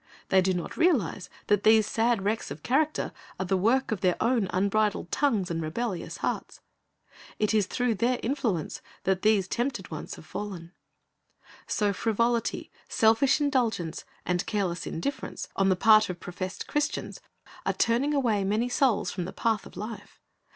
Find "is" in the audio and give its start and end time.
7.53-7.67